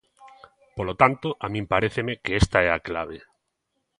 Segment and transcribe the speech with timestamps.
[0.75, 3.17] Polo tanto, a min paréceme que esta é a clave.